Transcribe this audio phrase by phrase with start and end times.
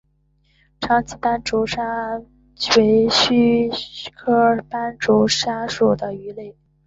[0.79, 2.23] 长鳍斑竹鲨
[2.75, 6.55] 为须鲨科斑竹鲨属的鱼类。